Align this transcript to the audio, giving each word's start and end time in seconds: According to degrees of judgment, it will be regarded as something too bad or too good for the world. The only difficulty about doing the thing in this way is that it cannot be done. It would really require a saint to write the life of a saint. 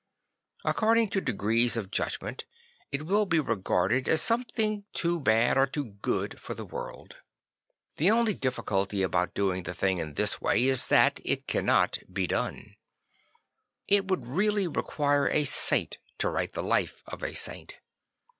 According 0.65 1.09
to 1.09 1.21
degrees 1.21 1.77
of 1.77 1.91
judgment, 1.91 2.45
it 2.91 3.05
will 3.05 3.27
be 3.27 3.39
regarded 3.39 4.07
as 4.09 4.19
something 4.19 4.83
too 4.93 5.19
bad 5.19 5.59
or 5.59 5.67
too 5.67 5.91
good 6.01 6.41
for 6.41 6.55
the 6.55 6.65
world. 6.65 7.17
The 7.97 8.09
only 8.09 8.33
difficulty 8.33 9.03
about 9.03 9.35
doing 9.35 9.61
the 9.61 9.75
thing 9.75 9.99
in 9.99 10.15
this 10.15 10.41
way 10.41 10.65
is 10.65 10.87
that 10.87 11.21
it 11.23 11.45
cannot 11.45 11.99
be 12.11 12.25
done. 12.25 12.77
It 13.87 14.07
would 14.07 14.25
really 14.25 14.67
require 14.67 15.29
a 15.29 15.43
saint 15.45 15.99
to 16.17 16.29
write 16.31 16.53
the 16.53 16.63
life 16.63 17.03
of 17.05 17.21
a 17.21 17.35
saint. 17.35 17.75